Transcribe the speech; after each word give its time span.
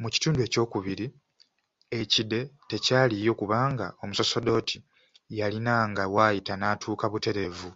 Mu 0.00 0.08
kitundu 0.14 0.38
ekyokubiri, 0.46 1.06
ekide 2.00 2.40
tekyaliyo 2.68 3.32
kubanga 3.40 3.86
omusosodooti 4.02 4.78
yalinanga 5.38 6.02
w’ayita 6.14 6.54
n’atuuka 6.56 7.06
butereevu. 7.12 7.70